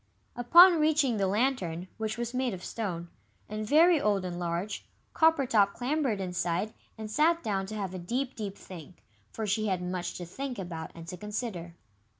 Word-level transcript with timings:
Upon 0.35 0.79
reaching 0.79 1.17
the 1.17 1.27
Lantern, 1.27 1.87
which 1.97 2.17
was 2.17 2.33
made 2.33 2.55
of 2.55 2.63
stone, 2.63 3.09
and 3.47 3.67
very 3.67 4.01
old 4.01 4.25
and 4.25 4.39
large, 4.39 4.83
Coppertop 5.13 5.73
clambered 5.73 6.19
inside, 6.19 6.73
and 6.97 7.11
sat 7.11 7.43
down 7.43 7.67
to 7.67 7.75
have 7.75 7.93
a 7.93 7.99
deep, 7.99 8.35
deep 8.35 8.57
think, 8.57 9.03
for 9.31 9.45
she 9.45 9.67
had 9.67 9.79
much 9.83 10.15
to 10.15 10.25
think 10.25 10.57
about 10.57 10.89
and 10.95 11.07
to 11.07 11.17
consider. 11.17 11.75